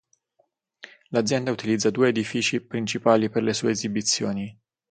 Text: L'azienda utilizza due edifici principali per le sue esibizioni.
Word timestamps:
L'azienda 1.11 1.51
utilizza 1.51 1.91
due 1.91 2.07
edifici 2.09 2.59
principali 2.59 3.29
per 3.29 3.43
le 3.43 3.53
sue 3.53 3.69
esibizioni. 3.69 4.59